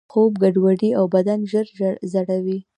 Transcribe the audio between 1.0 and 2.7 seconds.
بدن ژر زړوي.